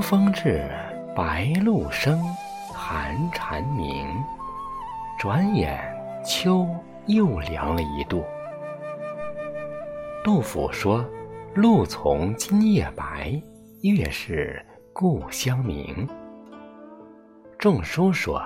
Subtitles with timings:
[0.00, 0.68] 风至，
[1.14, 2.22] 白露生，
[2.72, 4.06] 寒蝉鸣。
[5.18, 5.78] 转眼
[6.24, 6.66] 秋
[7.06, 8.24] 又凉了一度。
[10.24, 11.04] 杜甫说
[11.54, 13.40] ：“露从今夜白，
[13.82, 16.08] 月是故乡明。”
[17.58, 18.42] 仲舒说：“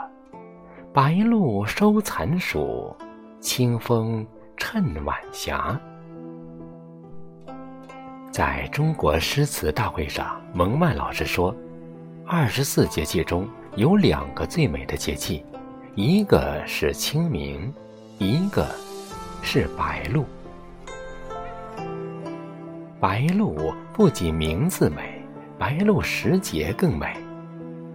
[0.93, 2.97] 白露收残暑，
[3.41, 4.27] 清风
[4.57, 5.81] 衬晚霞。”
[8.35, 11.55] 在中国诗词大会上，蒙曼老师说
[12.27, 15.47] ：“二十四节气中有两个最美的节气，
[15.95, 17.73] 一个是清明，
[18.19, 18.67] 一个
[19.41, 20.25] 是白露。
[22.99, 25.25] 白露不仅名字美，
[25.57, 27.17] 白露时节更美。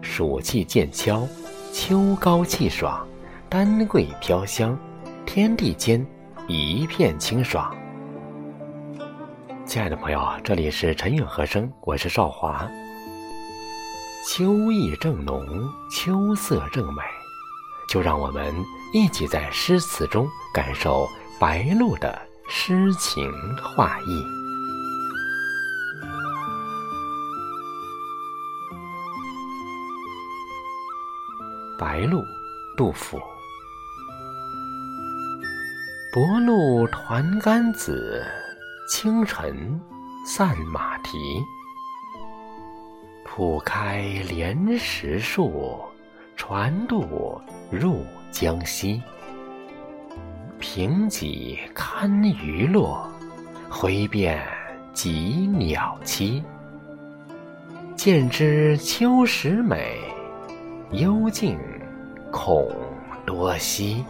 [0.01, 1.27] 暑气渐消，
[1.73, 3.05] 秋高气爽，
[3.49, 4.79] 丹桂飘香，
[5.25, 6.07] 天地间
[6.47, 7.75] 一片清爽。”
[9.69, 12.67] 亲爱的朋友，这里是陈韵和声，我是少华。
[14.27, 15.45] 秋意正浓，
[15.91, 17.03] 秋色正美，
[17.87, 18.51] 就让我们
[18.91, 21.07] 一起在诗词中感受
[21.39, 24.25] 白露的诗情画意。
[31.77, 32.23] 白露，
[32.75, 33.21] 杜甫。
[36.11, 38.25] 薄露团干子。
[38.89, 39.79] 清晨
[40.25, 41.15] 散马蹄，
[43.23, 45.79] 铺开莲石树，
[46.35, 48.99] 船渡入江西。
[50.57, 53.07] 平几堪舆落，
[53.69, 54.43] 挥遍
[54.91, 55.11] 几
[55.45, 56.43] 鸟栖。
[57.95, 59.99] 见知秋时美，
[60.93, 61.59] 幽静
[62.31, 62.67] 恐
[63.23, 64.03] 多稀。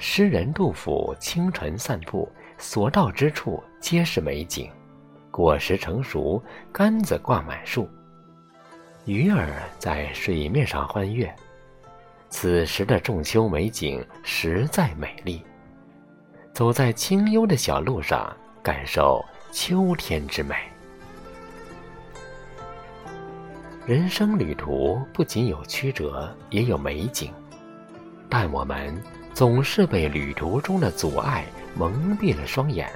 [0.00, 4.70] 诗人杜甫清晨散步，所到之处皆是美景，
[5.28, 6.40] 果实成熟，
[6.72, 7.88] 杆子挂满树，
[9.06, 11.34] 鱼儿在水面上欢跃。
[12.30, 15.42] 此时的仲秋美景实在美丽。
[16.52, 20.54] 走在清幽的小路上，感受秋天之美。
[23.84, 27.32] 人生旅途不仅有曲折，也有美景，
[28.28, 28.96] 但我们。
[29.38, 31.44] 总是被旅途中的阻碍
[31.76, 32.90] 蒙蔽了双眼，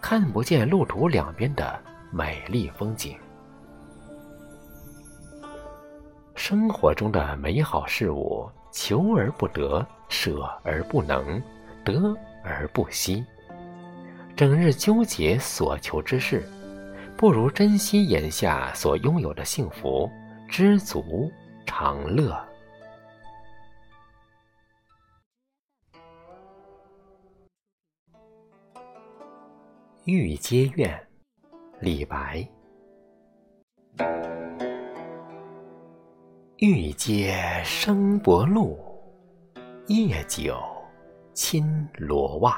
[0.00, 1.76] 看不见路途两边的
[2.12, 3.18] 美丽风景。
[6.36, 11.42] 生活中的美好事物，求而不得，舍而不能，
[11.84, 13.26] 得而不惜。
[14.36, 16.48] 整日纠结所求之事，
[17.16, 20.08] 不如珍惜眼下所拥有的幸福，
[20.48, 21.28] 知足
[21.66, 22.40] 常乐。
[30.06, 31.08] 玉阶苑，
[31.80, 32.48] 李白。
[36.58, 37.34] 玉阶
[37.64, 38.78] 生薄露，
[39.88, 40.62] 夜久
[41.34, 42.56] 侵罗袜。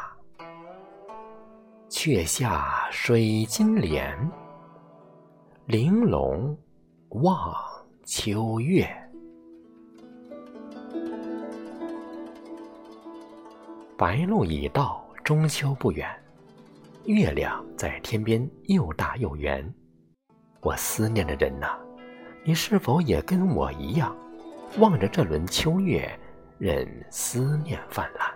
[1.89, 4.15] 却下水晶帘，
[5.65, 6.55] 玲珑
[7.09, 7.55] 望
[8.05, 8.87] 秋月。
[13.97, 16.07] 白露已到，中秋不远。
[17.09, 19.67] 月亮在天边又大又圆，
[20.61, 21.79] 我思念的人呐，
[22.45, 24.15] 你是否也跟我一样，
[24.79, 26.07] 望着这轮秋月，
[26.59, 28.31] 任思念泛滥？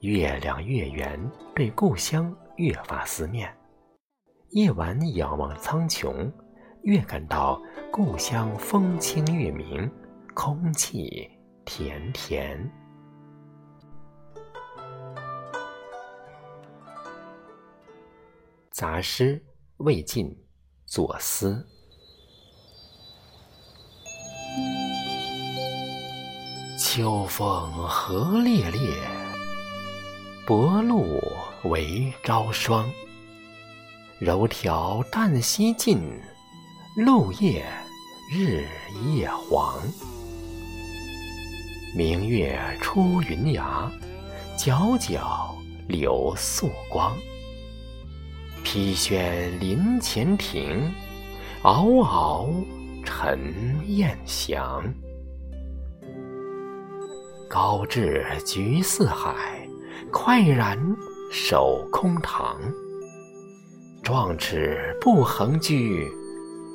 [0.00, 1.18] 月亮越圆，
[1.54, 3.50] 对故乡越发思念。
[4.50, 6.30] 夜晚仰望苍穹，
[6.82, 7.58] 越感到
[7.90, 9.90] 故乡风清月明，
[10.34, 11.30] 空气
[11.64, 12.70] 甜甜。
[18.80, 19.44] 杂诗
[19.76, 20.34] 魏晋
[20.86, 21.68] 左思。
[26.78, 28.80] 秋风何烈烈，
[30.46, 31.20] 薄露
[31.64, 32.90] 为朝霜。
[34.18, 36.00] 柔条旦夕尽，
[36.96, 37.62] 露叶
[38.32, 38.66] 日
[39.14, 39.78] 夜黄。
[41.94, 43.92] 明月出云崖，
[44.56, 45.54] 皎皎
[45.86, 47.14] 流素光。
[48.62, 50.92] 披轩临前庭，
[51.62, 52.48] 嗷嗷
[53.04, 53.52] 沉
[53.86, 54.82] 雁翔。
[57.48, 59.66] 高志居四海，
[60.12, 60.78] 快然
[61.32, 62.56] 守空堂。
[64.04, 66.08] 壮志不横居，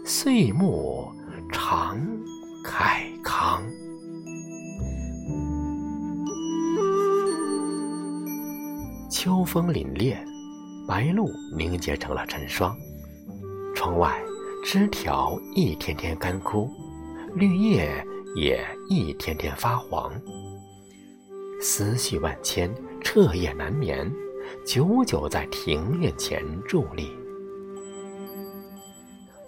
[0.06, 1.10] 岁暮
[1.52, 1.98] 常
[2.64, 3.64] 慨康。
[9.10, 10.35] 秋风凛冽。
[10.88, 12.76] 白露凝结成了晨霜。
[13.74, 14.22] 窗外
[14.64, 16.70] 枝条一天天干枯，
[17.34, 18.06] 绿叶
[18.36, 20.14] 也一天天发黄。
[21.62, 24.12] 思绪万千，彻夜难眠，
[24.66, 27.10] 久久在庭院前伫立。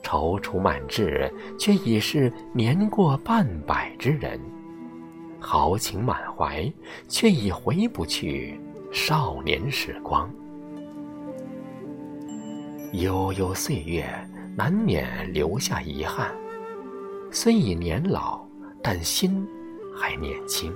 [0.04, 4.40] 踌躇满志，却已是年过半百之人；
[5.40, 6.72] 豪情满怀，
[7.10, 8.60] 却已回不去
[8.92, 10.32] 少年时光。
[12.94, 14.08] 悠悠岁月，
[14.56, 16.34] 难免留下遗憾。
[17.32, 18.40] 虽已年老，
[18.82, 19.46] 但心
[19.96, 20.74] 还年轻。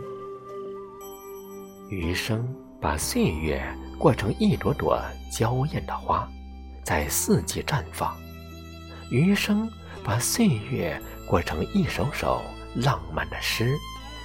[1.89, 3.63] 余生把岁月
[3.97, 6.29] 过成一朵朵娇艳的花，
[6.83, 8.15] 在四季绽放。
[9.09, 9.69] 余生
[10.03, 12.41] 把岁月过成一首首
[12.75, 13.73] 浪漫的诗，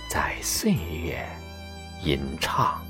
[0.09, 1.25] 在岁月
[2.05, 2.86] 吟唱。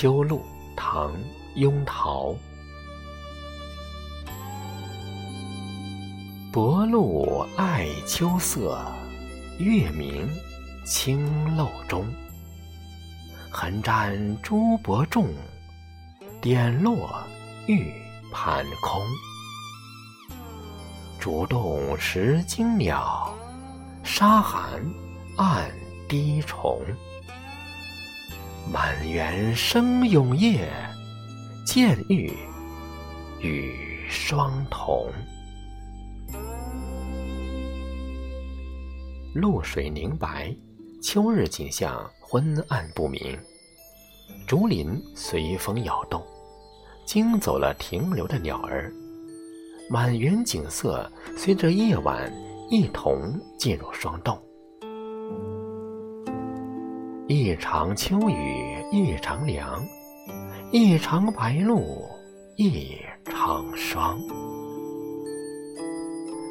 [0.00, 0.42] 秋露，
[0.74, 1.12] 唐·
[1.56, 2.34] 雍陶。
[6.50, 8.82] 薄露爱秋色，
[9.58, 10.26] 月明
[10.86, 12.06] 清漏中。
[13.50, 15.28] 横沾珠箔重，
[16.40, 17.22] 点落
[17.66, 17.92] 玉
[18.32, 19.02] 盘空。
[21.18, 23.36] 竹动识惊鸟，
[24.02, 24.82] 沙寒
[25.36, 25.70] 暗
[26.08, 26.80] 滴虫。
[28.68, 30.68] 满园生永夜，
[31.64, 32.32] 渐欲
[33.40, 33.72] 与
[34.08, 35.08] 双瞳。
[39.34, 40.52] 露水凝白，
[41.02, 42.10] 秋日景象。
[42.32, 43.36] 昏暗不明，
[44.46, 46.24] 竹林随风摇动，
[47.04, 48.92] 惊走了停留的鸟儿。
[49.88, 52.32] 满园景色随着夜晚
[52.70, 54.40] 一同进入霜冻。
[57.32, 59.86] 一场秋雨一场凉，
[60.72, 62.04] 一场白露
[62.56, 64.20] 一场霜。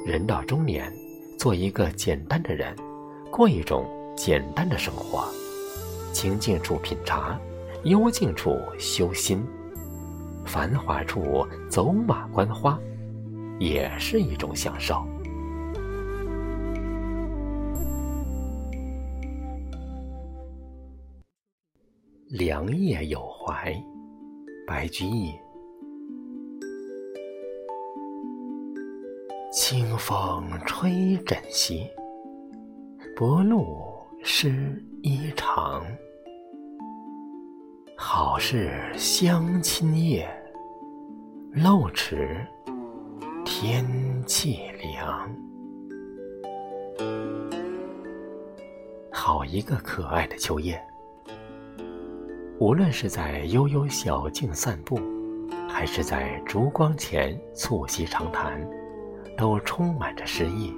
[0.05, 0.89] 人到中年，
[1.37, 2.73] 做一个简单的人，
[3.29, 3.85] 过一种
[4.15, 5.27] 简单的生活。
[6.13, 7.37] 清静处品茶，
[7.83, 9.45] 幽静处修心，
[10.45, 12.79] 繁华处走马观花，
[13.59, 15.05] 也是一种享受。
[22.29, 23.73] 凉夜有怀，
[24.67, 25.33] 白居易。
[29.51, 31.89] 清风吹枕席，
[33.15, 35.81] 薄露湿衣裳。
[37.97, 40.29] 好事相亲夜，
[41.51, 42.45] 露迟
[43.43, 43.83] 天
[44.27, 45.35] 气凉。
[49.11, 50.79] 好一个可爱的秋夜！
[52.59, 54.99] 无论是在悠悠小径散步，
[55.69, 58.61] 还是在烛光前促膝长谈，
[59.37, 60.73] 都充满着诗意。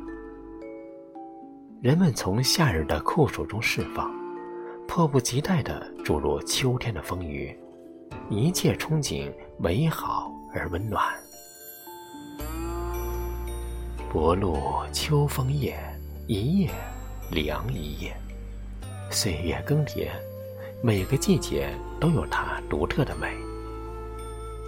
[1.81, 4.09] 人们从夏日的酷暑中释放。
[4.87, 7.57] 迫不及待地注入秋天的风雨，
[8.29, 11.01] 一切憧憬美好而温暖。
[14.11, 14.57] 薄露
[14.91, 15.79] 秋风夜，
[16.27, 16.69] 一夜
[17.31, 18.13] 凉一夜。
[19.09, 20.09] 岁月更迭，
[20.83, 21.69] 每个季节
[21.99, 23.31] 都有它独特的美。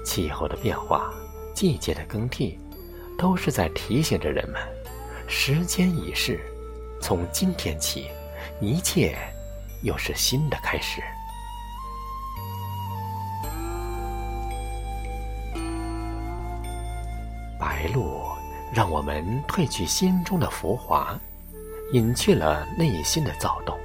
[0.06, 1.12] 气候的变化，
[1.56, 2.60] 季节的更替，
[3.18, 4.62] 都是在提醒着人们：
[5.28, 6.40] 时间已逝，
[7.02, 8.08] 从今天起，
[8.62, 9.18] 一切。
[9.82, 11.02] 又是新的开始。
[17.60, 18.22] 白露
[18.74, 21.20] 让我们褪去心中的浮华，
[21.92, 23.78] 隐去了内心的躁动，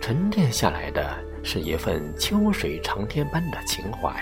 [0.00, 1.18] 沉淀下来的
[1.50, 4.12] 是一份秋水长天般的情怀。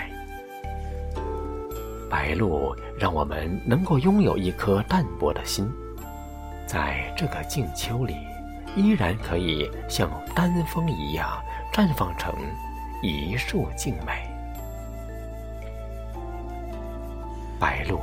[2.09, 5.69] 白露让我们能够拥有一颗淡泊的心，
[6.65, 8.15] 在这个静秋里。
[8.77, 11.27] 依然可以像丹枫一样
[11.73, 12.33] 绽放成
[13.01, 14.23] 一束静美。
[17.59, 17.99] 白露，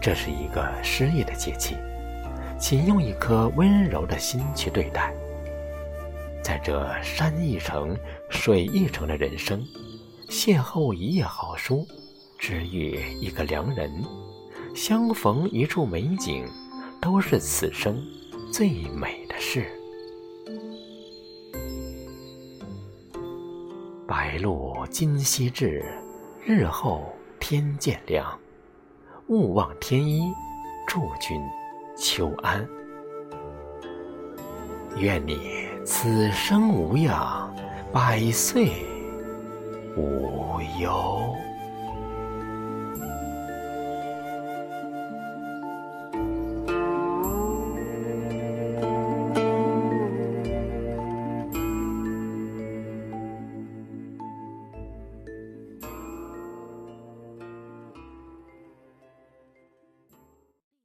[0.00, 1.76] 这是一个诗意的节气，
[2.56, 5.12] 请用一颗温柔的心去对待。
[6.44, 7.96] 在这山一程、
[8.28, 9.64] 水一程的人生，
[10.28, 11.86] 邂逅一页好书，
[12.38, 13.90] 治愈一个良人，
[14.74, 16.46] 相逢一处美景，
[17.00, 17.98] 都是此生
[18.52, 19.66] 最美的事。
[24.06, 25.82] 白露今夕至，
[26.44, 27.10] 日后
[27.40, 28.38] 天渐凉。
[29.28, 30.20] 勿忘添衣，
[30.86, 31.40] 祝君
[31.96, 32.68] 秋安。
[34.98, 37.54] 愿你此生无恙，
[37.92, 38.72] 百岁
[39.96, 41.36] 无忧。